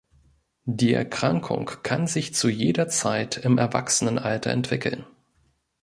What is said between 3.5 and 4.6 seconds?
Erwachsenenalter